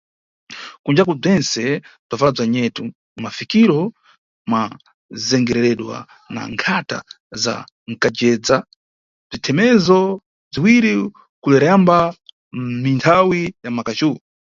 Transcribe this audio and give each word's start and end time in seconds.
Kunjaku 0.83 1.13
bzentse 1.19 1.63
bzabvala 2.05 2.31
bza 2.35 2.45
nyetu, 2.53 2.83
mʼmafikiro 2.91 3.79
mwa 4.49 4.61
zengereredwa 5.27 5.97
na 6.33 6.41
nkhata 6.53 6.97
za 7.43 7.55
kanjedza, 8.01 8.55
bzithemezo 9.27 9.99
bziri 10.51 10.93
kuleremba 11.41 11.97
mʼmithawi 12.55 13.41
ya 13.63 13.69
mʼmakaju. 13.71 14.11